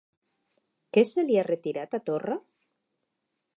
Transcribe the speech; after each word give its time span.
Què 0.97 1.03
se 1.09 1.25
li 1.27 1.37
ha 1.41 1.45
retirat 1.49 1.95
a 1.97 2.01
Torra? 2.11 2.41